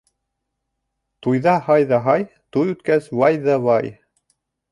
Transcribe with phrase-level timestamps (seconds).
[1.25, 2.25] Туйҙа һай ҙа һай,
[2.57, 3.93] туй үткәс, вай ҙа вай.